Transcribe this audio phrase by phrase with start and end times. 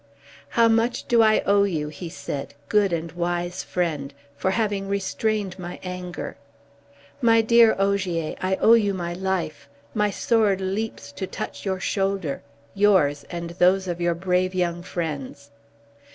[0.57, 5.59] "How much do I owe you," he said, "good and wise friend, for having restrained
[5.59, 6.37] my anger!
[7.21, 8.33] My dear Ogier!
[8.41, 9.69] I owe you my life!
[9.93, 12.41] My sword leaps to touch your shoulder,
[12.73, 15.51] yours and those of your brave young friends."